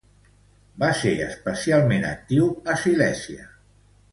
Va 0.83 0.87
ser 1.01 1.11
especialment 1.25 2.07
actiu 2.13 2.49
a 2.75 2.79
Silèsia. 2.85 3.47